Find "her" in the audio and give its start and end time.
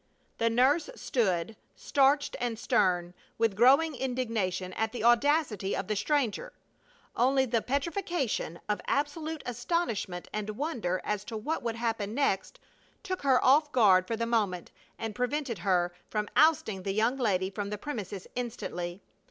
13.21-13.45, 13.67-13.71, 15.59-15.93